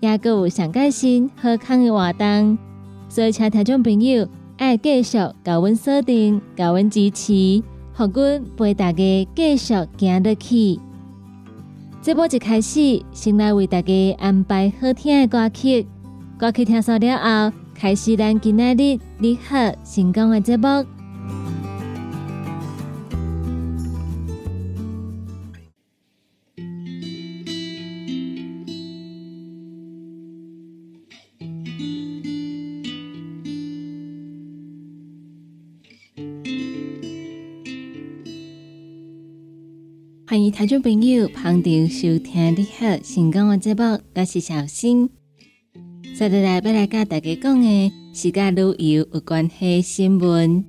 [0.00, 2.56] 也阁有上开心、好康的活动，
[3.08, 7.62] 所以请听众朋友爱继续甲阮锁定、甲阮支持，
[7.94, 10.78] 互阮陪大家继续行落去。
[12.00, 15.86] 这波一开始，先来为大家安排好听的歌曲，
[16.38, 20.97] 歌曲听完了后，开始咱今仔日你好成功的节目。
[40.38, 43.82] 欢迎听众朋友旁听收听你好成功的节目，
[44.14, 45.10] 我是小新。
[46.14, 50.64] 接下来要来甲大家讲的是跟旅游有关系新闻。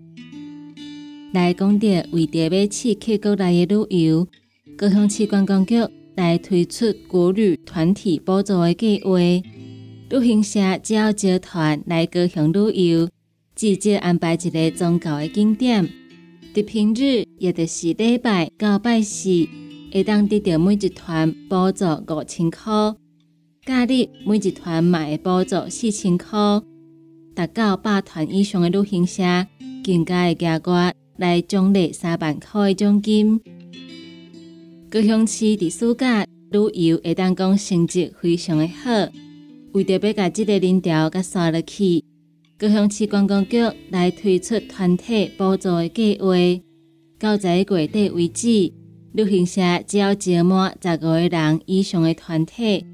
[1.34, 4.28] 来讲到为着要刺激国内的旅游，
[4.76, 5.76] 高雄市观光局
[6.16, 9.20] 来推出国旅团体补助的计划。
[9.20, 13.08] 旅行社只要招团来高雄旅游，
[13.56, 15.88] 直接安排一个宗教的景点。
[16.56, 19.48] 伫平日，也就是礼拜到拜四，
[19.92, 22.96] 会当得到每一团补助五千块；
[23.66, 26.30] 假日每一团嘛会补助四千块。
[27.36, 29.24] 达到百团以上的旅行社，
[29.84, 33.40] 更加会加挂来奖励三万块的奖金。
[34.90, 38.90] 高雄市伫暑假旅游会当讲成绩非常的好，
[39.72, 42.04] 为着要甲即个链条甲刷落去。
[42.58, 43.58] 高雄市观光局
[43.90, 46.28] 来推出团体补助的计划，
[47.18, 48.74] 到十一月底为止，
[49.14, 52.86] 旅行社只要招满十五个人以上的团体，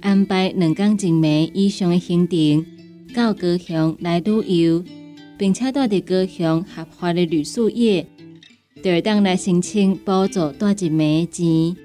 [0.00, 2.66] 安排两天一暝以上的行程
[3.14, 4.82] 到高雄来旅游，
[5.38, 8.04] 并且带着高雄合法的旅宿业，
[8.82, 11.76] 就当来申请补助带一暝钱。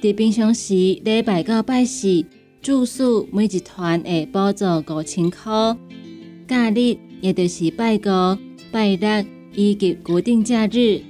[0.00, 2.24] 伫平常时礼拜到拜四
[2.62, 5.76] 住宿每一团会补助五千块。
[6.46, 8.38] 假日，也就是拜五、
[8.70, 9.24] 拜六
[9.54, 11.00] 以及固定假日，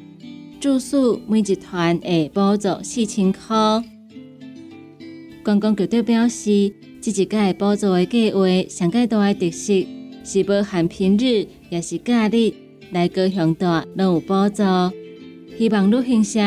[0.59, 3.83] 住宿每一团会补助四千块。
[5.45, 9.75] 观光局长表示，这一届补助的计划上界大的特色
[10.25, 12.53] 是包含平日也是假日
[12.91, 14.63] 来高雄大拢有补助，
[15.59, 16.41] 希望旅行社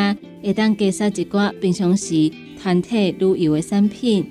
[0.43, 2.31] 会当加杀一寡平常时
[2.61, 4.25] 团体旅游的产品。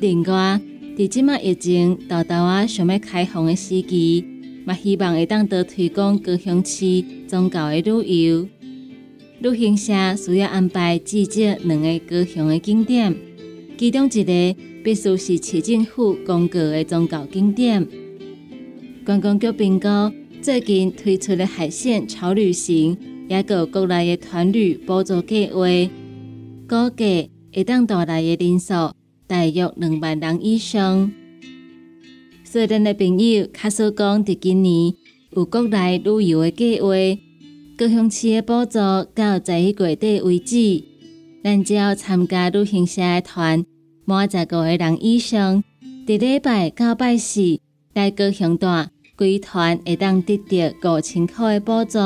[0.00, 0.60] 另外，
[0.96, 4.24] 伫即马疫情豆豆啊想要开放的时期，
[4.64, 8.48] 嘛希望会当多推广高雄市宗教的旅游。
[9.40, 13.14] 旅行社需要安排至少两个高雄的景点，
[13.76, 17.86] 其中一个必须是市政府公告的宗教景点。
[19.04, 19.88] 观光局评估
[20.40, 22.96] 最近推出的海线潮旅行，
[23.28, 25.66] 也有国内的团旅补助计划，
[26.66, 28.72] 估计会当带来的人数。
[29.28, 31.12] 大约两万人以上。
[32.44, 34.94] 所以，咱的朋友卡说讲，伫今年
[35.30, 36.88] 有国内旅游的计划，
[37.78, 38.78] 高雄市的补助
[39.14, 40.82] 到十一月底为止。
[41.44, 43.66] 咱只要参加旅行社的团，
[44.06, 45.62] 满十五个人以上，
[46.06, 47.60] 伫礼拜到拜四
[47.92, 50.38] 来高雄段，规团会当得
[50.80, 51.98] 到五千块的补助。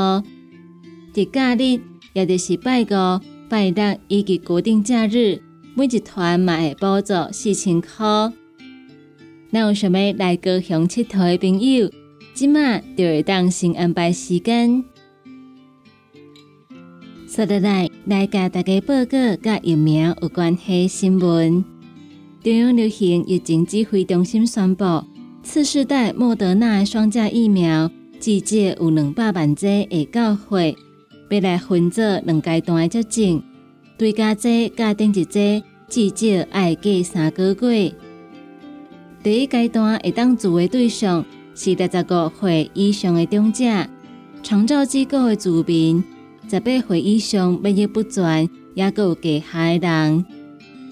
[1.15, 1.81] 伫假日，
[2.15, 5.41] 也就是拜五、拜六以及固定假日。
[5.77, 7.89] 每一团嘛会补助四千块。
[9.51, 11.89] 那有想要来高雄佚佗的朋友，
[12.35, 14.85] 即马就会当先安排时间。
[17.33, 21.65] 说落来，来甲大家报告甲疫苗有关系新闻。
[22.43, 24.85] 中央流行疫情指挥中心宣布，
[25.41, 27.89] 次世代莫德纳双价疫苗
[28.19, 33.41] 至少有两百万剂会到货，要来分做两阶段接种。
[33.97, 37.95] 对家剂加顶一剂，至少爱过三个月。
[39.23, 41.25] 第一阶段会当做的对象
[41.55, 43.65] 是六十五岁以上的长者、
[44.43, 46.03] 长照机构的住民、
[46.51, 50.25] 十八岁以上免疫不全也有隔下的人。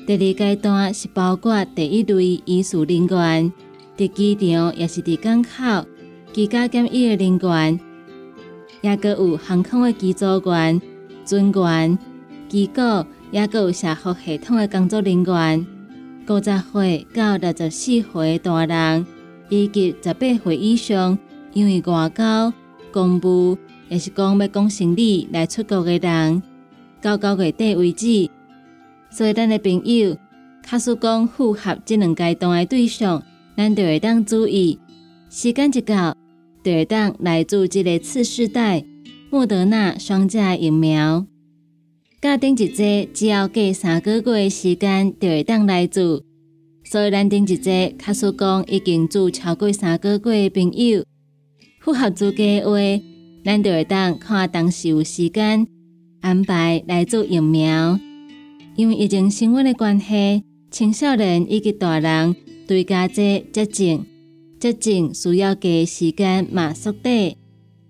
[0.06, 3.52] 第二阶段是包括第一类医术人员、
[3.96, 5.84] 伫机场也是伫港口
[6.32, 7.80] 居家检疫的人员，
[8.82, 10.80] 也个有航空的机组员、
[11.24, 11.98] 专员。
[12.48, 15.66] 机构也有社福系统的工作人员，
[16.28, 19.04] 五十岁到六十四岁的大人，
[19.48, 21.18] 以及十八岁以上
[21.52, 22.52] 因为外交、
[22.92, 23.58] 公务，
[23.88, 26.42] 也是讲要讲生理来出国的人，
[27.00, 28.30] 到九月底为止。
[29.10, 30.16] 所以，咱的朋友，
[30.62, 33.22] 卡数讲符合这两阶段的对象，
[33.56, 34.78] 咱就会当注意，
[35.30, 36.14] 时间一到，
[36.62, 38.84] 就会当来做这个次世代
[39.30, 41.24] 莫德纳双价疫苗。
[42.20, 46.20] 甲顶一剂只要过三个月的时间就会当来做，
[46.84, 51.04] 所以咱顶一剂卡数讲已经做超过三个月的朋友，
[51.80, 52.76] 符合资格话，
[53.48, 55.66] 咱就会当看当时有时间
[56.20, 57.98] 安排来做疫苗。
[58.76, 62.36] 因为疫情升温的关系，青少年以及大人
[62.66, 64.04] 对家剂接种，
[64.60, 67.32] 接种需要给时间嘛缩短，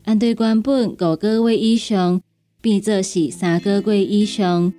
[0.05, 2.21] 按对原本五个月以上。
[2.61, 4.73] 变作是三个月以上，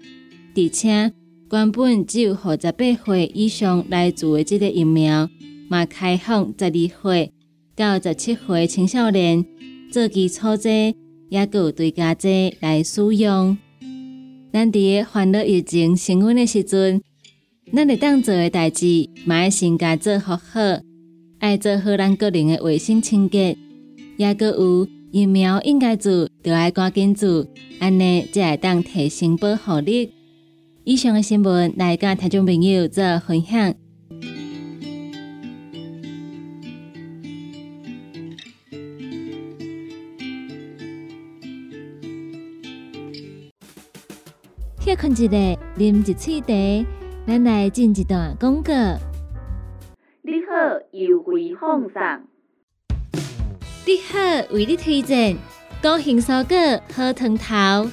[0.55, 1.11] 而且
[1.51, 5.27] 原本只有五十八岁以上来做的这个疫苗，
[5.67, 6.71] 嘛开放十二
[7.01, 7.33] 岁
[7.75, 9.45] 到十七岁青少年
[9.91, 10.69] 做基础者，
[11.29, 13.57] 也有对家者来使用。
[14.51, 17.01] 咱伫烦恼疫情升温的时阵，
[17.73, 20.59] 咱会当做的代志，嘛要先家做好好，
[21.39, 23.57] 爱做好咱个人的卫生清洁，
[24.17, 24.87] 也个有。
[25.11, 27.43] 疫苗应该做，就爱赶紧做，
[27.79, 30.11] 安尼才会当提升保护力。
[30.83, 33.73] 以上的新闻来甲听众朋友做分享。
[44.89, 45.37] 歇困一下，
[45.77, 46.87] 啉一喙茶，
[47.27, 48.73] 咱来进一段广告。
[50.23, 52.01] 你好，优惠放送。
[53.85, 54.17] 你好，
[54.51, 55.37] 为你推荐
[55.79, 57.87] 高兴蔬果好汤头，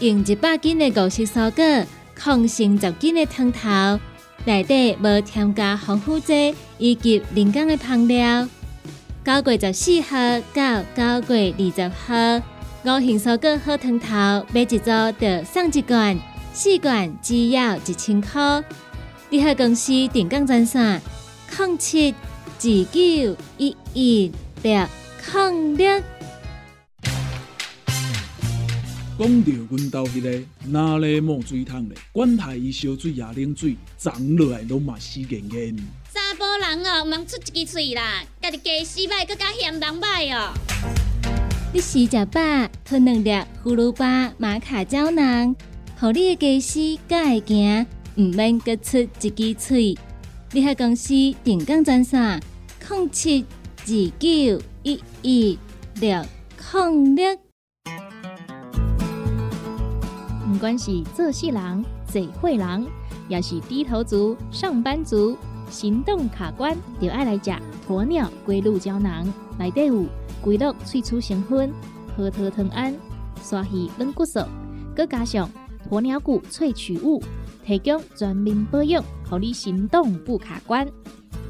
[0.00, 4.00] 用一百斤的五色蔬果，抗性十斤的汤头，
[4.46, 8.48] 内底无添加防腐剂以及人工的香料。
[9.26, 10.16] 九月十四号
[10.54, 12.42] 到九月二十号，
[12.84, 14.06] 高兴蔬果好汤头
[14.54, 16.16] 买一组就送一罐，
[16.54, 18.62] 四罐只要一千块。
[19.30, 21.02] 你好，公司电工专线：
[21.58, 24.32] 零七二九一一
[24.62, 24.86] 六。
[25.20, 26.00] 抗热。
[29.18, 31.98] 讲到阮兜迄个哪里冒水桶咧？
[32.12, 35.76] 管他伊烧水也冷水，长落来拢嘛死严严。
[36.14, 40.54] 查甫人哦，毋通出一支嘴啦，家己家死歹，更加嫌人歹哦。
[41.70, 42.40] 你食食饱，
[42.82, 43.30] 吞两粒
[43.62, 45.54] 葫芦巴、马卡胶囊，
[46.00, 49.98] 互你的家洗更会行，毋免各出一支喙。
[50.52, 51.12] 你喺公司
[51.44, 52.40] 定岗专线：
[52.88, 53.44] 零七
[53.86, 53.86] 二
[54.18, 54.62] 九。
[54.84, 55.58] 一一
[56.00, 56.24] 六
[56.72, 57.36] 零六，
[60.46, 62.86] 不管是做事人、做会人，
[63.28, 65.36] 也是低头族、上班族，
[65.68, 67.52] 行动卡关，就爱来食
[67.86, 70.06] 鸵鸟龟鹿胶囊，内底有
[70.40, 71.72] 龟鹿萃取成分，
[72.16, 72.94] 核桃藤胺、
[73.42, 74.40] 刷鱼软骨素，
[74.96, 75.50] 佮加上
[75.90, 77.22] 鸵鸟骨萃取物，
[77.64, 80.86] 提供全面保养，让你行动不卡关。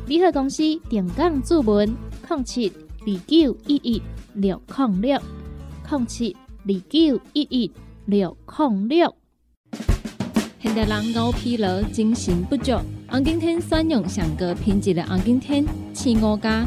[0.07, 1.95] 联合公司定岗注文：
[2.28, 4.02] 零七二九一一
[4.35, 5.21] 六零六
[5.90, 7.71] 零七二九一一
[8.07, 9.14] 六零六。
[10.61, 12.73] 现代人熬疲劳、精神不足，
[13.09, 15.64] 红景天选用上个品质的红景天
[15.95, 16.66] 青五加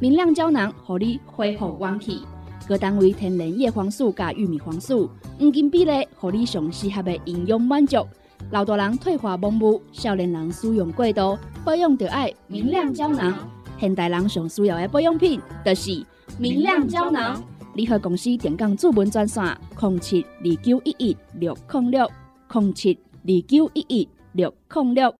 [0.00, 2.20] 明亮胶囊，互你恢复元气。
[2.66, 5.08] 各单位天然叶黄素加玉米黄素，
[5.38, 8.04] 黄金比例，互你上适合的营养满足。
[8.50, 13.48] 老大人退化盲目，少年人使用过度，保养就爱明亮胶囊。
[13.78, 16.04] 现代人上需要的保养品，就是
[16.38, 17.40] 明亮胶囊。
[17.74, 19.44] 联合公司电工主文专线：
[19.80, 22.10] 零七二九一一六零六
[22.52, 25.14] 零七二九一一六零六。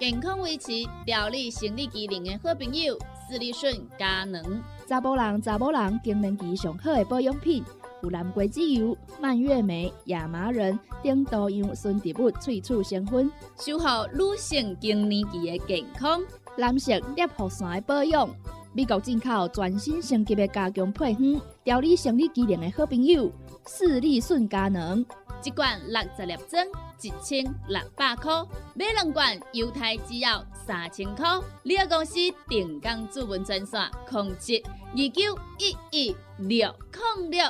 [0.00, 0.72] 健康维持、
[1.06, 2.98] 调理生理机能的好朋友——
[3.32, 4.62] 斯利顺佳能。
[4.86, 7.64] 查甫人、查某人更年期上好的保养品，
[8.02, 16.20] 有蓝桂枝油、蔓越莓、亚麻仁等多样纯植物萃取成分，守护女性更年期的健康。
[16.58, 18.28] 男性尿线的保养，
[18.74, 23.32] 美国进口全新升级的加强配方，调理生理机能的好朋友——
[23.64, 25.02] 斯利顺佳能。
[25.42, 26.66] 一罐六十粒装，
[27.02, 31.26] 一千六百块；买两罐，犹太只要三千块。
[31.64, 32.14] 你个公司
[32.48, 36.72] 定岗主文专线：零七二九一一六
[37.16, 37.44] 零六。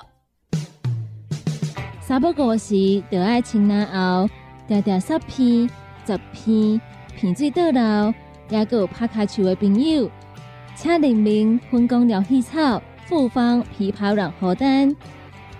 [2.01, 4.29] 三不五时，就爱清南后，
[4.67, 5.69] 条条十片、
[6.07, 6.81] 十片，
[7.15, 8.15] 片水倒流，
[8.49, 10.11] 也有拍卡球的朋友，
[10.75, 14.97] 请联名分工疗气草、复方枇杷软荷丹，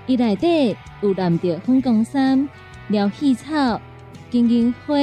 [0.07, 0.75] 伊内底。
[1.03, 2.49] 有蓝调粉光山、
[2.93, 3.81] 疗气草、
[4.31, 4.95] 金银花、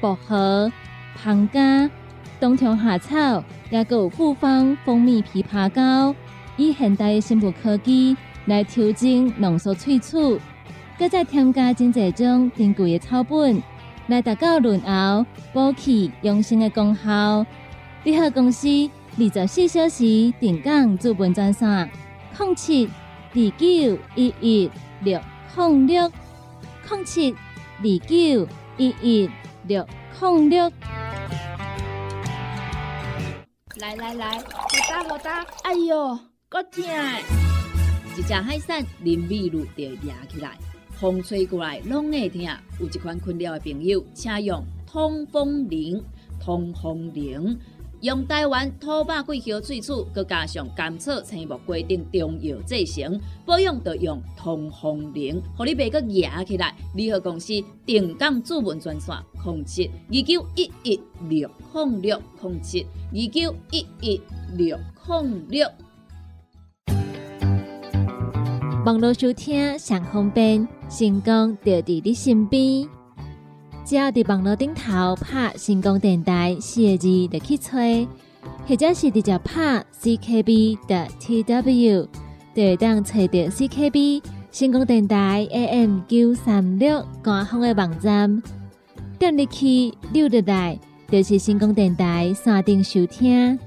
[0.00, 0.72] 薄荷、
[1.14, 1.88] 胖加、
[2.40, 6.14] 冬虫夏草，也有复方蜂蜜枇杷膏，
[6.56, 8.16] 以现代的生物科技
[8.46, 10.40] 来调整浓缩萃取，
[10.98, 13.62] 搁再添加真济种珍贵的草本，
[14.06, 17.44] 来达到润喉、补气、养生的功效。
[18.04, 18.66] 联合公司
[19.18, 21.90] 二十四小时定岗驻本专线：
[22.38, 22.88] 零七
[23.34, 24.70] 二九一一。
[25.02, 25.20] 六
[25.56, 26.10] 零六
[26.90, 29.30] 零七二九一一
[29.66, 29.86] 六
[30.18, 30.72] 零六，
[33.76, 34.44] 来来来，好
[34.88, 36.18] 打好打，哎呦，
[36.48, 36.82] 够痛！
[38.16, 40.56] 一只海扇林密路就压起来，
[40.98, 42.40] 风吹过来拢会痛。
[42.80, 46.02] 有一款困扰的朋友，请用通风铃，
[46.40, 47.58] 通风铃。
[48.00, 56.72] 用台湾土八桂花萃取，佮加上甘草、青木、规定中药制成，保养要用通风灵，互你袂佮压起来。
[56.94, 57.52] 联合公司
[57.84, 64.20] 定岗主文专线：零七二九一一六零六零七二九一一
[64.56, 64.78] 六
[65.08, 65.68] 零六。
[68.86, 72.97] 网络收听上方便，成功就伫你身边。
[73.88, 78.06] 只要伫网络顶头拍“成功电台”四个字，就去吹；
[78.66, 82.06] 或者是直接拍 “ckb” 的 “tw”，
[82.54, 88.42] 就会当找到 “ckb” 成功电台 AM 九三六官方的网站。
[89.18, 90.78] 点入去溜入来，
[91.10, 93.58] 就是成功电台山顶收听。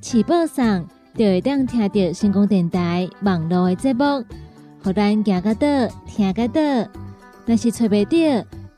[0.00, 4.24] 起播上就会当听到成功电台网络的节目，
[4.84, 5.66] 互咱行个倒，
[6.06, 6.60] 听个倒。
[7.44, 8.46] 若是找袂到，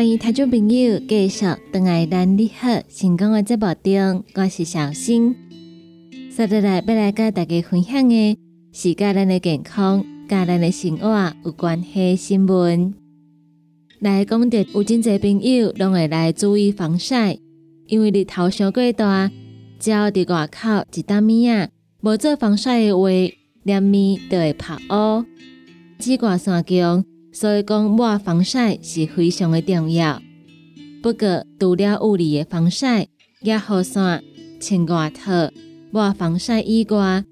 [0.00, 5.36] 欢迎听众朋友继续登来咱你好成功的节目中，我是小新。
[6.34, 8.38] 接下来要来跟大家分享的
[8.72, 12.94] 是跟咱的健康、跟咱的生活有关系新闻。
[13.98, 17.36] 来讲到有真侪朋友拢会来注意防晒，
[17.86, 19.30] 因为日头伤过大，
[19.78, 21.68] 只要伫外口一担面啊，
[22.00, 23.10] 无做防晒的话，
[23.64, 25.26] 连面都会晒乌。
[25.98, 30.20] 紫外线强，所以讲抹防晒是非常的重要。
[31.02, 33.06] 不过除了物理的防晒，
[33.40, 34.22] 也雨伞、
[34.60, 35.50] 穿外套、
[35.90, 37.24] 抹防晒以外，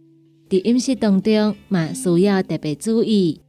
[0.48, 3.40] 在饮食当中嘛需要特别注意。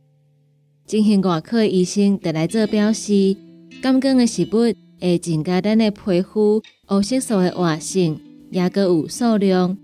[0.86, 3.38] 进行外科医生得来做表示，
[3.82, 8.20] 感光的食物会增加咱的皮肤黑色素的活性，
[8.52, 9.78] 也个有数量，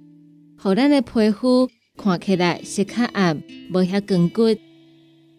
[0.58, 3.42] 互咱的皮肤看起来色较暗，
[3.72, 4.42] 无遐光骨。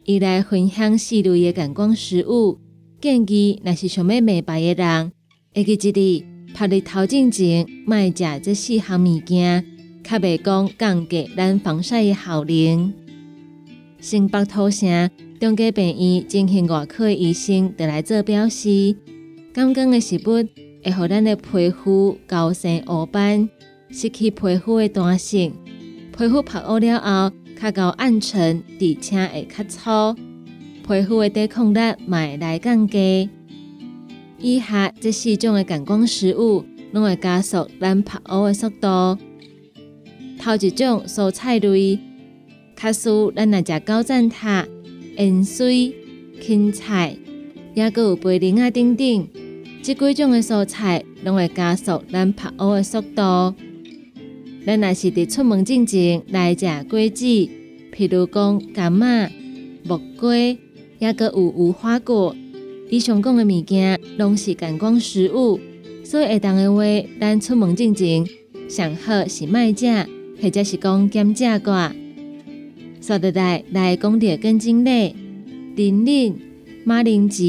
[0.07, 2.61] 伊来分享四类的感光食物，
[3.01, 5.13] 建议若是想要美白的人，
[5.53, 9.67] 会记一日拍日头前前，莫食这四项物件，
[10.05, 12.93] 较袂讲降低咱防晒的效能。
[14.01, 15.11] 新北土城。
[15.39, 18.97] 中家病院进行外科医生得来做表示，
[19.53, 20.49] 感光的食物
[20.83, 23.47] 会互咱的皮肤高生乌斑，
[23.91, 25.53] 失去皮肤的弹性，
[26.17, 30.15] 皮肤拍乌了后，较高暗沉，而且会较粗，
[30.87, 33.29] 皮肤的抵抗力会来降低。
[34.39, 39.19] 以下这四种的感光食物，拢会加速咱拍乌的速度。
[40.39, 41.99] 头一种蔬菜类，
[42.77, 44.67] 卡苏咱来食高赞塔。
[45.17, 45.95] 盐水、
[46.43, 47.17] 芹菜，
[47.75, 49.29] 也阁有贝林啊等等，
[49.83, 53.55] 这几种的蔬菜拢会加速咱拍乌的速度。
[54.67, 59.33] 咱若是伫出门之前来食果子，譬如讲柑仔、
[59.85, 60.35] 木瓜，
[60.99, 62.35] 也阁有无花果，
[62.91, 65.61] 以上讲的物件拢是感光食物，
[66.03, 66.83] 所以会当的话，
[67.21, 68.27] 咱出门之前
[68.69, 69.87] 上好是卖食，
[70.43, 71.93] 或者是讲减食过。
[73.01, 75.15] 说得来，来讲着根茎类、
[75.77, 76.37] 林林、
[76.83, 77.45] 马铃薯，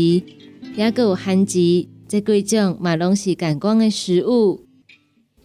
[0.76, 4.67] 也有番薯，这几种嘛拢是感光的食物。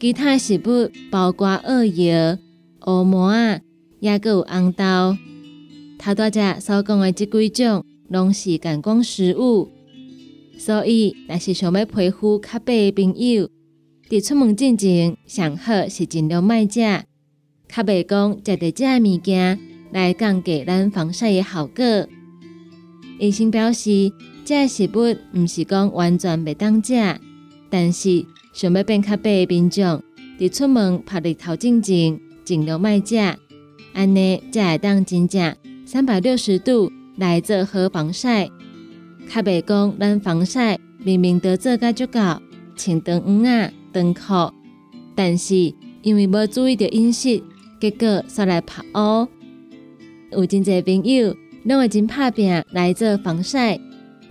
[0.03, 2.11] 其他食物包括鳄鱼、
[2.89, 3.61] 乌毛啊，
[4.01, 5.17] 也有红豆。
[5.97, 9.71] 头大家所讲的这几种，拢是感光食物。
[10.59, 13.49] 所以，若是想要皮肤较白的朋友，
[14.11, 16.81] 伫出门之前上好是尽量卖食，
[17.69, 19.61] 较袂讲食着这物件。
[19.93, 21.85] 来降低咱防晒的效果。
[23.21, 24.11] 医生表示，
[24.45, 26.95] 这食物毋是讲完全袂当食，
[27.71, 30.03] 但是想要变较白的民众，
[30.39, 33.17] 伫出门拍日头之前尽量卖食，
[33.95, 38.49] 安尼才会当真正三百六十度来做好防晒。
[39.29, 42.19] 较袂讲咱防晒明明都做甲足够，
[42.77, 44.53] 穿长裤啊、长裤，
[45.15, 47.43] 但是因为无注意到饮食，
[47.81, 49.27] 结果煞来拍乌。
[50.31, 51.35] 有真侪朋友
[51.65, 53.79] 拢会真拍拼来做防晒，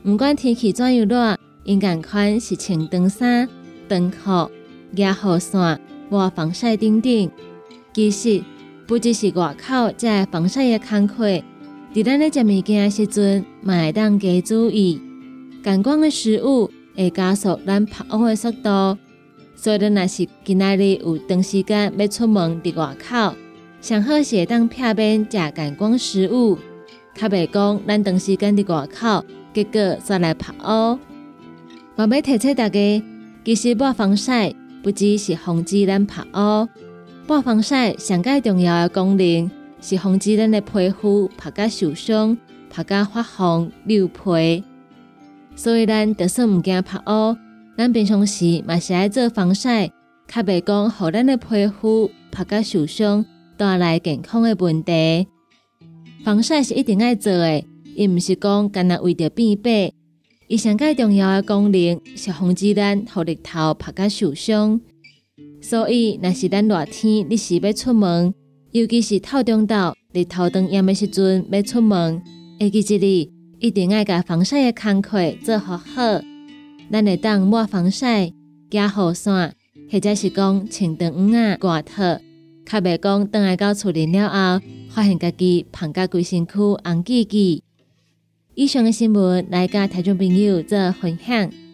[0.04, 3.48] 毋管天气怎样热，因共款是穿长衫、
[3.92, 4.52] 长裤、
[4.96, 7.30] 夹雨伞、抹防晒等等。
[7.94, 8.42] 其实
[8.88, 11.44] 不只是外口才防晒的工课，
[11.94, 15.02] 伫咱咧食物件时阵，嘛会当加注意。
[15.62, 18.98] 感光的食物会加速咱拍乌的速度，
[19.56, 23.36] 所以若是今仔日有长时间要出门伫外口。
[23.82, 26.58] 上好是当避免食感光食物，
[27.14, 30.98] 较袂讲咱长时间伫外口，结果煞来拍乌。
[31.96, 33.04] 我要提醒大家，
[33.44, 36.68] 其实抹防晒不只是防止咱晒乌，
[37.28, 39.50] 抹防晒上介重要的功能
[39.82, 42.38] 是防止咱的皮肤拍甲受伤、
[42.70, 44.64] 拍甲发红、流皮。
[45.56, 47.36] 所以咱就算毋惊晒乌，
[47.78, 49.88] 咱平常时嘛是爱做防晒，
[50.28, 53.26] 较袂讲互咱的皮肤拍甲受伤。
[53.58, 55.28] 带来健康的问题，
[56.24, 57.64] 防晒是一定要做的，
[57.96, 59.94] 伊毋是讲干那为着变白。
[60.52, 64.82] 伊上介重要的功能是防止咱互日头拍甲受伤。
[65.62, 68.34] 所以，若是咱热天你是要出门，
[68.72, 72.22] 尤其是透中昼日头当炎的时阵要出门，
[72.60, 76.02] 会记一日一定要甲防晒的工课做好好。
[76.92, 78.34] 咱会当抹防晒、
[78.70, 79.56] 加雨伞，
[79.90, 82.20] 或者是讲穿长裤啊、外套。
[82.66, 87.64] 较袂讲，等来到厝里了后，发现家己胖甲规身躯红记记。
[88.54, 91.71] 以上嘅新闻来甲台中朋友做分享。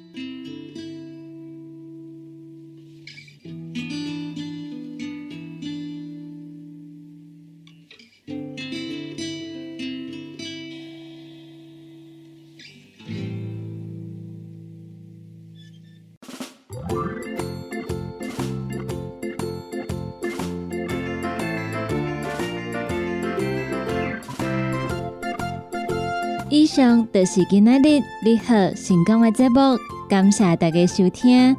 [27.17, 29.75] 就是今仔日你好成功的节目，
[30.07, 31.57] 感谢大家收听。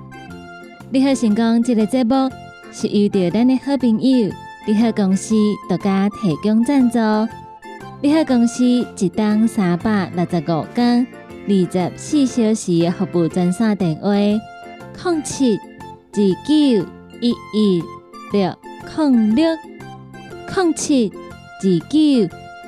[0.88, 2.30] 你好成功这个节目
[2.70, 4.30] 是由着咱的好朋友
[4.68, 5.34] 你好公司
[5.68, 7.00] 独家提供赞助。
[8.00, 11.04] 你好公司一档三百六十五天、
[11.48, 16.86] 二十四小时服务专线电话：零七二九
[17.20, 17.82] 一一
[18.32, 18.54] 六
[18.96, 19.44] 零六
[20.54, 21.98] 零七二九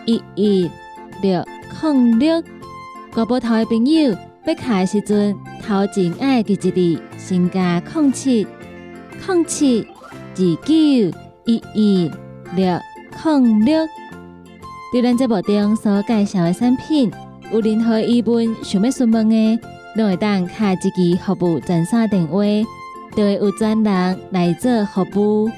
[0.06, 0.68] 一一
[1.22, 1.44] 六
[1.82, 2.42] 零六。
[3.12, 8.46] 国宝头的朋友要卡的时阵，头前爱记一字，先加零七
[9.26, 10.74] 零七二九
[11.44, 12.10] 一一
[12.54, 12.78] 六
[13.24, 13.84] 零六。
[14.92, 17.10] 对咱节目中所介绍的产品，
[17.52, 19.58] 有任何疑问想要询问的，
[19.96, 22.44] 都会当卡一支服务专线电话，
[23.16, 25.50] 就会有专人来做服务。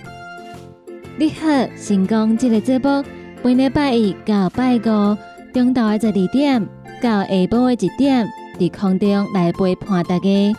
[1.19, 3.05] 你好，成功这个节目，
[3.43, 5.17] 每礼拜一到拜五
[5.53, 6.67] 中午的十二点
[7.03, 8.27] 到下晡的一点，
[8.59, 10.57] 在空中来陪伴大家。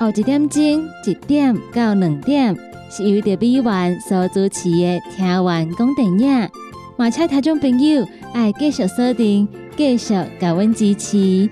[0.00, 0.62] 后一点钟
[1.06, 2.56] 一点到两点，
[2.90, 6.48] 是由着美元所主持的听完讲电影。
[6.96, 11.48] 马车听众朋友爱继续锁定，继续给阮支持。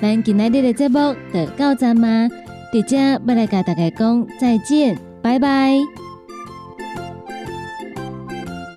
[0.00, 2.28] 咱今日的节目就到这吗？
[2.72, 6.03] 伫遮要来甲大家讲再见，拜拜。